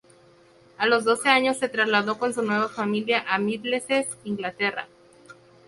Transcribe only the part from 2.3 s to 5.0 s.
su nueva familia a Middlesex, Inglaterra.